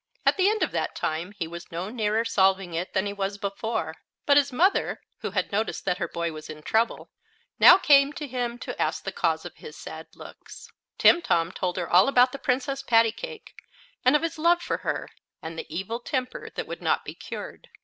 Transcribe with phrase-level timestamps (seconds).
[0.25, 3.37] At the end of that time he was no nearer solving it than he was
[3.37, 7.11] before; but his mother, who had noticed that her boy was in trouble,
[7.59, 10.71] now came to him to ask the cause of his sad looks.
[10.97, 13.53] Timtom told her all about the Princess Pattycake,
[14.03, 15.07] and of his love for her,
[15.39, 17.69] and the evil temper that would not be cured.